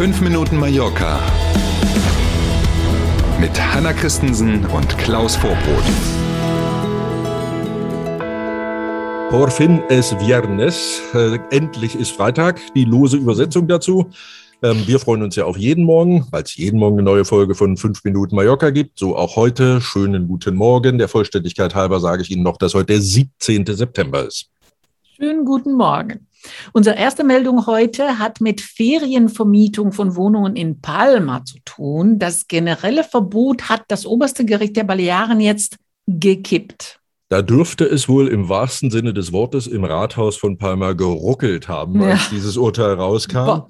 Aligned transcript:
5 0.00 0.22
Minuten 0.22 0.56
Mallorca 0.56 1.20
mit 3.38 3.50
Hanna 3.60 3.92
Christensen 3.92 4.64
und 4.64 4.96
Klaus 4.96 5.36
Vorbrot. 5.36 5.84
Por 9.28 9.50
fin 9.50 9.82
es 9.90 10.14
viernes. 10.14 11.02
Äh, 11.12 11.38
endlich 11.50 11.96
ist 11.96 12.12
Freitag. 12.12 12.62
Die 12.74 12.86
lose 12.86 13.18
Übersetzung 13.18 13.68
dazu. 13.68 14.08
Ähm, 14.62 14.84
wir 14.86 15.00
freuen 15.00 15.22
uns 15.22 15.36
ja 15.36 15.44
auf 15.44 15.58
jeden 15.58 15.84
Morgen, 15.84 16.26
weil 16.30 16.44
es 16.44 16.56
jeden 16.56 16.78
Morgen 16.78 16.94
eine 16.94 17.02
neue 17.02 17.26
Folge 17.26 17.54
von 17.54 17.76
5 17.76 18.02
Minuten 18.04 18.34
Mallorca 18.34 18.70
gibt. 18.70 18.98
So 18.98 19.18
auch 19.18 19.36
heute. 19.36 19.82
Schönen 19.82 20.28
guten 20.28 20.54
Morgen. 20.54 20.96
Der 20.96 21.08
Vollständigkeit 21.08 21.74
halber 21.74 22.00
sage 22.00 22.22
ich 22.22 22.30
Ihnen 22.30 22.42
noch, 22.42 22.56
dass 22.56 22.72
heute 22.72 22.94
der 22.94 23.02
17. 23.02 23.66
September 23.66 24.26
ist. 24.26 24.50
Schönen 25.20 25.44
guten 25.44 25.74
Morgen. 25.74 26.26
Unsere 26.72 26.96
erste 26.96 27.24
Meldung 27.24 27.66
heute 27.66 28.18
hat 28.18 28.40
mit 28.40 28.62
Ferienvermietung 28.62 29.92
von 29.92 30.16
Wohnungen 30.16 30.56
in 30.56 30.80
Palma 30.80 31.44
zu 31.44 31.58
tun. 31.66 32.18
Das 32.18 32.48
generelle 32.48 33.04
Verbot 33.04 33.68
hat 33.68 33.82
das 33.88 34.06
oberste 34.06 34.46
Gericht 34.46 34.78
der 34.78 34.84
Balearen 34.84 35.40
jetzt 35.40 35.76
gekippt. 36.06 37.00
Da 37.28 37.42
dürfte 37.42 37.84
es 37.84 38.08
wohl 38.08 38.28
im 38.28 38.48
wahrsten 38.48 38.90
Sinne 38.90 39.12
des 39.12 39.30
Wortes 39.30 39.66
im 39.66 39.84
Rathaus 39.84 40.38
von 40.38 40.56
Palma 40.56 40.94
geruckelt 40.94 41.68
haben, 41.68 42.02
als 42.02 42.22
ja. 42.22 42.28
dieses 42.30 42.56
Urteil 42.56 42.94
rauskam. 42.94 43.44
Boah. 43.44 43.68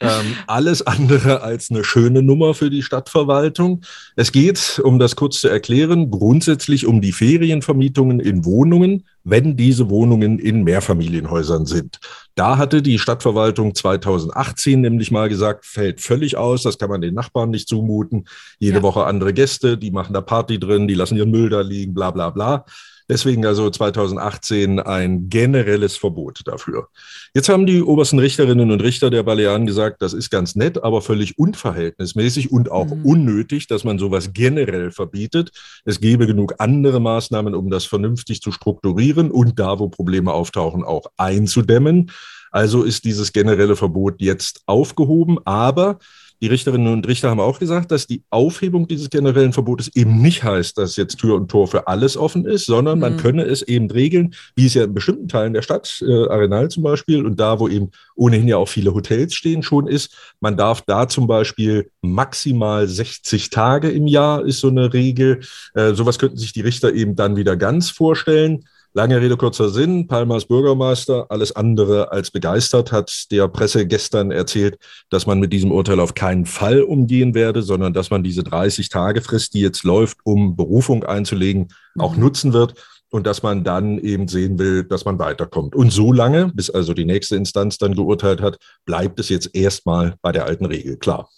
Ähm, 0.00 0.36
alles 0.46 0.86
andere 0.86 1.42
als 1.42 1.70
eine 1.70 1.82
schöne 1.82 2.22
Nummer 2.22 2.54
für 2.54 2.70
die 2.70 2.82
Stadtverwaltung. 2.82 3.82
Es 4.14 4.30
geht, 4.30 4.80
um 4.84 4.98
das 4.98 5.16
kurz 5.16 5.40
zu 5.40 5.48
erklären, 5.48 6.10
grundsätzlich 6.10 6.86
um 6.86 7.00
die 7.00 7.12
Ferienvermietungen 7.12 8.20
in 8.20 8.44
Wohnungen, 8.44 9.06
wenn 9.30 9.56
diese 9.56 9.90
Wohnungen 9.90 10.38
in 10.38 10.64
Mehrfamilienhäusern 10.64 11.66
sind. 11.66 11.98
Da 12.34 12.56
hatte 12.56 12.82
die 12.82 12.98
Stadtverwaltung 12.98 13.74
2018 13.74 14.80
nämlich 14.80 15.10
mal 15.10 15.28
gesagt, 15.28 15.66
fällt 15.66 16.00
völlig 16.00 16.36
aus, 16.36 16.62
das 16.62 16.78
kann 16.78 16.90
man 16.90 17.00
den 17.00 17.14
Nachbarn 17.14 17.50
nicht 17.50 17.68
zumuten. 17.68 18.26
Jede 18.58 18.78
ja. 18.78 18.82
Woche 18.82 19.04
andere 19.04 19.32
Gäste, 19.32 19.76
die 19.76 19.90
machen 19.90 20.14
da 20.14 20.20
Party 20.20 20.58
drin, 20.58 20.88
die 20.88 20.94
lassen 20.94 21.16
ihren 21.16 21.30
Müll 21.30 21.50
da 21.50 21.60
liegen, 21.60 21.94
bla 21.94 22.10
bla 22.10 22.30
bla. 22.30 22.64
Deswegen 23.10 23.46
also 23.46 23.70
2018 23.70 24.80
ein 24.80 25.30
generelles 25.30 25.96
Verbot 25.96 26.42
dafür. 26.44 26.88
Jetzt 27.34 27.48
haben 27.48 27.64
die 27.64 27.82
obersten 27.82 28.18
Richterinnen 28.18 28.70
und 28.70 28.82
Richter 28.82 29.08
der 29.08 29.22
Balearen 29.22 29.66
gesagt, 29.66 30.02
das 30.02 30.12
ist 30.12 30.30
ganz 30.30 30.56
nett, 30.56 30.84
aber 30.84 31.00
völlig 31.00 31.38
unverhältnismäßig 31.38 32.52
und 32.52 32.70
auch 32.70 32.94
mhm. 32.94 33.04
unnötig, 33.06 33.66
dass 33.66 33.82
man 33.82 33.98
sowas 33.98 34.34
generell 34.34 34.90
verbietet. 34.90 35.52
Es 35.86 36.00
gäbe 36.00 36.26
genug 36.26 36.56
andere 36.58 37.00
Maßnahmen, 37.00 37.54
um 37.54 37.70
das 37.70 37.86
vernünftig 37.86 38.42
zu 38.42 38.52
strukturieren 38.52 39.17
und 39.30 39.58
da, 39.58 39.78
wo 39.78 39.88
Probleme 39.88 40.32
auftauchen, 40.32 40.84
auch 40.84 41.06
einzudämmen. 41.16 42.10
Also 42.50 42.82
ist 42.82 43.04
dieses 43.04 43.32
generelle 43.32 43.76
Verbot 43.76 44.20
jetzt 44.20 44.62
aufgehoben, 44.66 45.38
aber 45.44 45.98
die 46.40 46.46
Richterinnen 46.46 46.92
und 46.92 47.06
Richter 47.08 47.30
haben 47.30 47.40
auch 47.40 47.58
gesagt, 47.58 47.90
dass 47.90 48.06
die 48.06 48.22
Aufhebung 48.30 48.86
dieses 48.86 49.10
generellen 49.10 49.52
Verbotes 49.52 49.88
eben 49.96 50.22
nicht 50.22 50.44
heißt, 50.44 50.78
dass 50.78 50.96
jetzt 50.96 51.16
Tür 51.18 51.34
und 51.34 51.50
Tor 51.50 51.66
für 51.66 51.88
alles 51.88 52.16
offen 52.16 52.46
ist, 52.46 52.66
sondern 52.66 52.98
mhm. 52.98 53.00
man 53.00 53.16
könne 53.16 53.42
es 53.42 53.62
eben 53.62 53.90
regeln, 53.90 54.34
wie 54.54 54.66
es 54.66 54.74
ja 54.74 54.84
in 54.84 54.94
bestimmten 54.94 55.26
Teilen 55.26 55.52
der 55.52 55.62
Stadt, 55.62 56.02
äh, 56.06 56.28
Arenal 56.28 56.68
zum 56.70 56.84
Beispiel, 56.84 57.26
und 57.26 57.40
da, 57.40 57.58
wo 57.58 57.66
eben 57.66 57.90
ohnehin 58.14 58.46
ja 58.46 58.56
auch 58.56 58.68
viele 58.68 58.94
Hotels 58.94 59.34
stehen, 59.34 59.64
schon 59.64 59.88
ist. 59.88 60.14
Man 60.38 60.56
darf 60.56 60.82
da 60.82 61.08
zum 61.08 61.26
Beispiel 61.26 61.90
maximal 62.02 62.86
60 62.86 63.50
Tage 63.50 63.90
im 63.90 64.06
Jahr, 64.06 64.44
ist 64.44 64.60
so 64.60 64.68
eine 64.68 64.92
Regel. 64.92 65.40
Äh, 65.74 65.94
sowas 65.94 66.20
könnten 66.20 66.38
sich 66.38 66.52
die 66.52 66.60
Richter 66.60 66.92
eben 66.92 67.16
dann 67.16 67.36
wieder 67.36 67.56
ganz 67.56 67.90
vorstellen. 67.90 68.64
Lange 68.94 69.20
Rede, 69.20 69.36
kurzer 69.36 69.68
Sinn. 69.68 70.06
Palmas 70.06 70.46
Bürgermeister, 70.46 71.26
alles 71.28 71.52
andere 71.54 72.10
als 72.10 72.30
begeistert, 72.30 72.90
hat 72.90 73.26
der 73.30 73.46
Presse 73.46 73.86
gestern 73.86 74.30
erzählt, 74.30 74.78
dass 75.10 75.26
man 75.26 75.38
mit 75.40 75.52
diesem 75.52 75.70
Urteil 75.70 76.00
auf 76.00 76.14
keinen 76.14 76.46
Fall 76.46 76.82
umgehen 76.82 77.34
werde, 77.34 77.62
sondern 77.62 77.92
dass 77.92 78.10
man 78.10 78.22
diese 78.22 78.40
30-Tage-Frist, 78.40 79.52
die 79.52 79.60
jetzt 79.60 79.84
läuft, 79.84 80.18
um 80.24 80.56
Berufung 80.56 81.04
einzulegen, 81.04 81.68
auch 81.98 82.14
mhm. 82.14 82.22
nutzen 82.22 82.52
wird 82.54 82.74
und 83.10 83.26
dass 83.26 83.42
man 83.42 83.62
dann 83.62 83.98
eben 83.98 84.26
sehen 84.26 84.58
will, 84.58 84.84
dass 84.84 85.04
man 85.04 85.18
weiterkommt. 85.18 85.74
Und 85.74 85.92
so 85.92 86.12
lange, 86.12 86.50
bis 86.54 86.70
also 86.70 86.94
die 86.94 87.04
nächste 87.04 87.36
Instanz 87.36 87.78
dann 87.78 87.94
geurteilt 87.94 88.40
hat, 88.40 88.58
bleibt 88.84 89.20
es 89.20 89.28
jetzt 89.28 89.54
erstmal 89.54 90.16
bei 90.22 90.32
der 90.32 90.46
alten 90.46 90.64
Regel, 90.64 90.96
klar. 90.96 91.28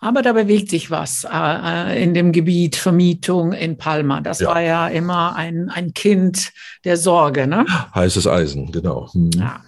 Aber 0.00 0.22
da 0.22 0.32
bewegt 0.32 0.70
sich 0.70 0.90
was 0.90 1.26
äh, 1.30 2.02
in 2.02 2.14
dem 2.14 2.32
Gebiet 2.32 2.76
Vermietung 2.76 3.52
in 3.52 3.76
Palma. 3.76 4.20
Das 4.20 4.40
ja. 4.40 4.48
war 4.48 4.60
ja 4.60 4.88
immer 4.88 5.36
ein, 5.36 5.68
ein 5.68 5.92
Kind 5.92 6.52
der 6.84 6.96
Sorge. 6.96 7.46
Ne? 7.46 7.66
Heißes 7.94 8.26
Eisen, 8.26 8.72
genau. 8.72 9.12
Hm. 9.12 9.30
Ja. 9.36 9.60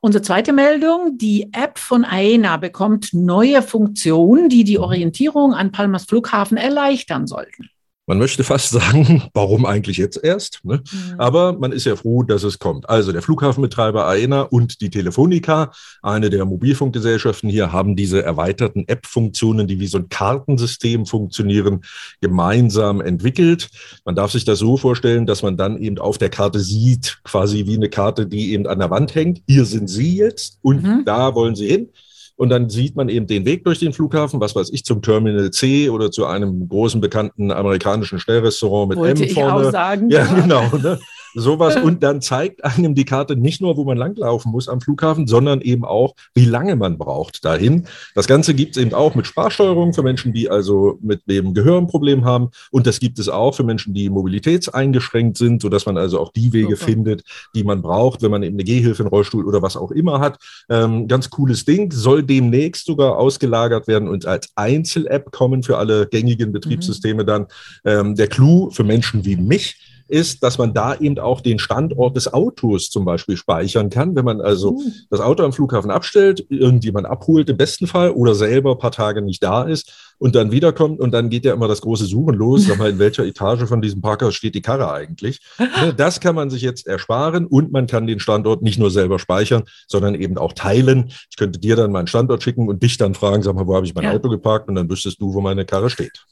Unsere 0.00 0.22
zweite 0.22 0.52
Meldung, 0.52 1.18
die 1.18 1.50
App 1.52 1.78
von 1.78 2.04
AENA 2.04 2.56
bekommt 2.58 3.12
neue 3.12 3.60
Funktionen, 3.62 4.48
die 4.48 4.64
die 4.64 4.78
Orientierung 4.78 5.52
an 5.52 5.72
Palmas 5.72 6.04
Flughafen 6.04 6.56
erleichtern 6.56 7.26
sollten. 7.26 7.70
Man 8.06 8.18
möchte 8.18 8.44
fast 8.44 8.70
sagen, 8.70 9.24
warum 9.34 9.66
eigentlich 9.66 9.96
jetzt 9.96 10.22
erst? 10.22 10.60
Ne? 10.64 10.82
Mhm. 10.90 11.14
Aber 11.18 11.58
man 11.58 11.72
ist 11.72 11.84
ja 11.84 11.96
froh, 11.96 12.22
dass 12.22 12.44
es 12.44 12.58
kommt. 12.58 12.88
Also 12.88 13.12
der 13.12 13.22
Flughafenbetreiber 13.22 14.06
AENA 14.06 14.42
und 14.42 14.80
die 14.80 14.90
Telefonica, 14.90 15.72
eine 16.02 16.30
der 16.30 16.44
Mobilfunkgesellschaften 16.44 17.50
hier, 17.50 17.72
haben 17.72 17.96
diese 17.96 18.22
erweiterten 18.22 18.84
App-Funktionen, 18.86 19.66
die 19.66 19.80
wie 19.80 19.88
so 19.88 19.98
ein 19.98 20.08
Kartensystem 20.08 21.06
funktionieren, 21.06 21.82
gemeinsam 22.20 23.00
entwickelt. 23.00 23.68
Man 24.04 24.14
darf 24.14 24.30
sich 24.30 24.44
das 24.44 24.60
so 24.60 24.76
vorstellen, 24.76 25.26
dass 25.26 25.42
man 25.42 25.56
dann 25.56 25.76
eben 25.78 25.98
auf 25.98 26.18
der 26.18 26.30
Karte 26.30 26.60
sieht, 26.60 27.18
quasi 27.24 27.66
wie 27.66 27.76
eine 27.76 27.88
Karte, 27.90 28.26
die 28.26 28.52
eben 28.52 28.66
an 28.66 28.78
der 28.78 28.90
Wand 28.90 29.14
hängt. 29.14 29.42
Hier 29.48 29.64
sind 29.64 29.88
Sie 29.88 30.16
jetzt 30.16 30.58
und 30.62 30.82
mhm. 30.82 31.02
da 31.04 31.34
wollen 31.34 31.56
Sie 31.56 31.66
hin. 31.66 31.88
Und 32.36 32.50
dann 32.50 32.68
sieht 32.68 32.96
man 32.96 33.08
eben 33.08 33.26
den 33.26 33.46
Weg 33.46 33.64
durch 33.64 33.78
den 33.78 33.94
Flughafen, 33.94 34.40
was 34.40 34.54
weiß 34.54 34.70
ich, 34.70 34.84
zum 34.84 35.00
Terminal 35.00 35.50
C 35.50 35.88
oder 35.88 36.10
zu 36.10 36.26
einem 36.26 36.68
großen 36.68 37.00
bekannten 37.00 37.50
amerikanischen 37.50 38.18
Schnellrestaurant 38.18 38.90
mit 38.90 38.98
Wollte 38.98 39.24
M 39.24 39.30
vorne. 39.30 39.60
Ich 39.62 39.66
auch 39.68 39.72
sagen, 39.72 40.10
ja, 40.10 40.24
ja. 40.24 40.34
genau. 40.40 40.76
Ne? 40.76 40.98
Sowas. 41.36 41.76
Und 41.76 42.02
dann 42.02 42.20
zeigt 42.20 42.64
einem 42.64 42.94
die 42.94 43.04
Karte 43.04 43.36
nicht 43.36 43.60
nur, 43.60 43.76
wo 43.76 43.84
man 43.84 43.96
langlaufen 43.96 44.50
muss 44.50 44.68
am 44.68 44.80
Flughafen, 44.80 45.26
sondern 45.26 45.60
eben 45.60 45.84
auch, 45.84 46.14
wie 46.34 46.46
lange 46.46 46.76
man 46.76 46.98
braucht 46.98 47.44
dahin. 47.44 47.86
Das 48.14 48.26
Ganze 48.26 48.54
gibt 48.54 48.76
es 48.76 48.82
eben 48.82 48.94
auch 48.94 49.14
mit 49.14 49.26
Sprachsteuerung 49.26 49.92
für 49.92 50.02
Menschen, 50.02 50.32
die 50.32 50.50
also 50.50 50.98
mit 51.02 51.20
dem 51.28 51.54
Gehör 51.54 51.78
ein 51.78 51.86
Problem 51.86 52.24
haben. 52.24 52.50
Und 52.70 52.86
das 52.86 52.98
gibt 52.98 53.18
es 53.18 53.28
auch 53.28 53.54
für 53.54 53.64
Menschen, 53.64 53.94
die 53.94 54.08
mobilitätseingeschränkt 54.08 55.36
sind, 55.36 55.62
sodass 55.62 55.86
man 55.86 55.98
also 55.98 56.18
auch 56.18 56.32
die 56.32 56.52
Wege 56.52 56.74
okay. 56.74 56.76
findet, 56.76 57.22
die 57.54 57.64
man 57.64 57.82
braucht, 57.82 58.22
wenn 58.22 58.30
man 58.30 58.42
eben 58.42 58.56
eine 58.56 58.64
Gehhilfe, 58.64 59.02
einen 59.02 59.10
Rollstuhl 59.10 59.46
oder 59.46 59.62
was 59.62 59.76
auch 59.76 59.90
immer 59.90 60.20
hat. 60.20 60.38
Ähm, 60.70 61.06
ganz 61.06 61.30
cooles 61.30 61.64
Ding, 61.64 61.92
soll 61.92 62.22
demnächst 62.22 62.86
sogar 62.86 63.18
ausgelagert 63.18 63.86
werden 63.86 64.08
und 64.08 64.26
als 64.26 64.48
Einzel-App 64.54 65.30
kommen 65.32 65.62
für 65.62 65.76
alle 65.76 66.06
gängigen 66.06 66.52
Betriebssysteme 66.52 67.22
mhm. 67.22 67.26
dann. 67.26 67.46
Ähm, 67.84 68.14
der 68.14 68.28
Clou 68.28 68.70
für 68.70 68.84
Menschen 68.84 69.24
wie 69.24 69.36
mich 69.36 69.76
ist, 70.08 70.42
dass 70.42 70.58
man 70.58 70.74
da 70.74 70.94
eben 70.94 71.18
auch 71.18 71.40
den 71.40 71.58
Standort 71.58 72.16
des 72.16 72.32
Autos 72.32 72.90
zum 72.90 73.04
Beispiel 73.04 73.36
speichern 73.36 73.90
kann. 73.90 74.14
Wenn 74.14 74.24
man 74.24 74.40
also 74.40 74.72
mhm. 74.72 74.92
das 75.10 75.20
Auto 75.20 75.44
am 75.44 75.52
Flughafen 75.52 75.90
abstellt, 75.90 76.46
irgendjemand 76.48 77.06
abholt 77.06 77.48
im 77.48 77.56
besten 77.56 77.86
Fall 77.86 78.10
oder 78.10 78.34
selber 78.34 78.72
ein 78.72 78.78
paar 78.78 78.92
Tage 78.92 79.22
nicht 79.22 79.42
da 79.42 79.62
ist 79.62 80.14
und 80.18 80.34
dann 80.34 80.50
wiederkommt 80.50 81.00
und 81.00 81.12
dann 81.12 81.28
geht 81.28 81.44
ja 81.44 81.52
immer 81.52 81.68
das 81.68 81.80
große 81.80 82.06
Suchen 82.06 82.34
los. 82.34 82.66
Sag 82.66 82.78
mal, 82.78 82.90
in 82.90 82.98
welcher 82.98 83.24
Etage 83.26 83.64
von 83.66 83.82
diesem 83.82 84.00
Parkhaus 84.00 84.34
steht 84.34 84.54
die 84.54 84.62
Karre 84.62 84.90
eigentlich? 84.92 85.40
Ne, 85.58 85.94
das 85.96 86.20
kann 86.20 86.34
man 86.34 86.50
sich 86.50 86.62
jetzt 86.62 86.86
ersparen 86.86 87.46
und 87.46 87.72
man 87.72 87.86
kann 87.86 88.06
den 88.06 88.20
Standort 88.20 88.62
nicht 88.62 88.78
nur 88.78 88.90
selber 88.90 89.18
speichern, 89.18 89.64
sondern 89.88 90.14
eben 90.14 90.38
auch 90.38 90.52
teilen. 90.52 91.10
Ich 91.30 91.36
könnte 91.36 91.58
dir 91.58 91.76
dann 91.76 91.92
meinen 91.92 92.06
Standort 92.06 92.42
schicken 92.42 92.68
und 92.68 92.82
dich 92.82 92.96
dann 92.96 93.14
fragen, 93.14 93.42
sag 93.42 93.54
mal, 93.54 93.66
wo 93.66 93.74
habe 93.74 93.86
ich 93.86 93.94
mein 93.94 94.04
ja. 94.04 94.12
Auto 94.12 94.28
geparkt? 94.28 94.68
Und 94.68 94.76
dann 94.76 94.88
wüsstest 94.88 95.20
du, 95.20 95.34
wo 95.34 95.40
meine 95.40 95.64
Karre 95.64 95.90
steht. 95.90 96.24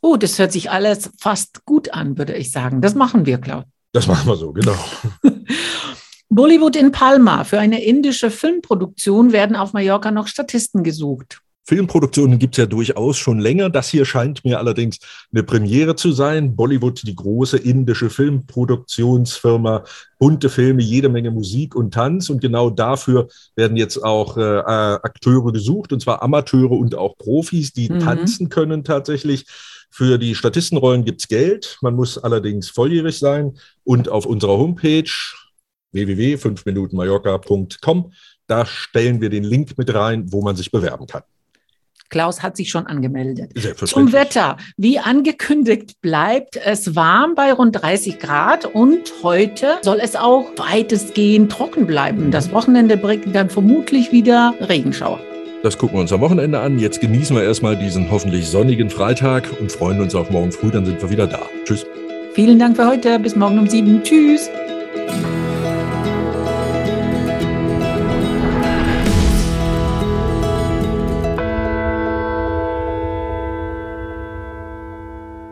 Oh, 0.00 0.16
das 0.16 0.38
hört 0.38 0.52
sich 0.52 0.70
alles 0.70 1.10
fast 1.18 1.64
gut 1.64 1.92
an, 1.92 2.18
würde 2.18 2.34
ich 2.34 2.50
sagen. 2.50 2.80
Das 2.80 2.94
machen 2.94 3.26
wir, 3.26 3.38
Claude. 3.38 3.66
Das 3.92 4.06
machen 4.06 4.26
wir 4.26 4.36
so, 4.36 4.52
genau. 4.52 4.74
Bollywood 6.28 6.76
in 6.76 6.92
Palma. 6.92 7.44
Für 7.44 7.58
eine 7.58 7.84
indische 7.84 8.30
Filmproduktion 8.30 9.32
werden 9.32 9.54
auf 9.54 9.74
Mallorca 9.74 10.10
noch 10.10 10.28
Statisten 10.28 10.82
gesucht. 10.82 11.40
Filmproduktionen 11.64 12.40
gibt 12.40 12.54
es 12.54 12.58
ja 12.58 12.66
durchaus 12.66 13.18
schon 13.18 13.38
länger. 13.38 13.70
Das 13.70 13.88
hier 13.88 14.04
scheint 14.04 14.44
mir 14.44 14.58
allerdings 14.58 14.98
eine 15.32 15.44
Premiere 15.44 15.94
zu 15.94 16.10
sein. 16.10 16.56
Bollywood, 16.56 17.06
die 17.06 17.14
große 17.14 17.56
indische 17.56 18.10
Filmproduktionsfirma, 18.10 19.84
bunte 20.18 20.50
Filme, 20.50 20.82
jede 20.82 21.08
Menge 21.08 21.30
Musik 21.30 21.76
und 21.76 21.94
Tanz. 21.94 22.30
Und 22.30 22.40
genau 22.40 22.68
dafür 22.68 23.28
werden 23.54 23.76
jetzt 23.76 23.98
auch 23.98 24.36
äh, 24.36 24.42
Akteure 24.42 25.52
gesucht, 25.52 25.92
und 25.92 26.00
zwar 26.00 26.20
Amateure 26.22 26.72
und 26.72 26.96
auch 26.96 27.16
Profis, 27.16 27.72
die 27.72 27.88
mhm. 27.88 28.00
tanzen 28.00 28.48
können 28.48 28.82
tatsächlich. 28.82 29.46
Für 29.94 30.18
die 30.18 30.34
Statistenrollen 30.34 31.04
gibt's 31.04 31.28
Geld. 31.28 31.76
Man 31.82 31.94
muss 31.94 32.16
allerdings 32.18 32.70
volljährig 32.70 33.18
sein. 33.18 33.58
Und 33.84 34.08
auf 34.08 34.24
unserer 34.26 34.56
Homepage 34.56 35.12
www.5minutenmallorca.com, 35.92 38.12
da 38.46 38.66
stellen 38.66 39.20
wir 39.20 39.28
den 39.28 39.44
Link 39.44 39.76
mit 39.76 39.92
rein, 39.94 40.32
wo 40.32 40.42
man 40.42 40.56
sich 40.56 40.70
bewerben 40.70 41.06
kann. 41.06 41.22
Klaus 42.12 42.42
hat 42.42 42.56
sich 42.56 42.70
schon 42.70 42.86
angemeldet. 42.86 43.52
Zum 43.84 44.12
Wetter. 44.12 44.58
Wie 44.76 45.00
angekündigt 45.00 46.00
bleibt 46.00 46.56
es 46.56 46.94
warm 46.94 47.34
bei 47.34 47.52
rund 47.52 47.82
30 47.82 48.20
Grad 48.20 48.66
und 48.66 49.12
heute 49.22 49.78
soll 49.80 49.98
es 50.00 50.14
auch 50.14 50.50
weitestgehend 50.56 51.50
trocken 51.50 51.86
bleiben. 51.86 52.30
Das 52.30 52.52
Wochenende 52.52 52.96
bringt 52.96 53.34
dann 53.34 53.48
vermutlich 53.48 54.12
wieder 54.12 54.54
Regenschauer. 54.60 55.18
Das 55.62 55.78
gucken 55.78 55.96
wir 55.96 56.00
uns 56.02 56.12
am 56.12 56.20
Wochenende 56.20 56.60
an. 56.60 56.78
Jetzt 56.78 57.00
genießen 57.00 57.34
wir 57.34 57.44
erstmal 57.44 57.76
diesen 57.76 58.10
hoffentlich 58.10 58.46
sonnigen 58.46 58.90
Freitag 58.90 59.48
und 59.58 59.72
freuen 59.72 60.00
uns 60.00 60.14
auf 60.14 60.30
morgen 60.30 60.52
früh. 60.52 60.70
Dann 60.70 60.84
sind 60.84 61.00
wir 61.00 61.08
wieder 61.08 61.26
da. 61.26 61.40
Tschüss. 61.64 61.86
Vielen 62.34 62.58
Dank 62.58 62.76
für 62.76 62.86
heute. 62.86 63.18
Bis 63.18 63.36
morgen 63.36 63.58
um 63.58 63.68
sieben. 63.68 64.02
Tschüss. 64.02 64.50